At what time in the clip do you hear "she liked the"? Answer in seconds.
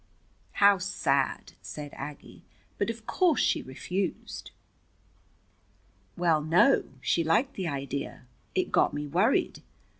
7.01-7.67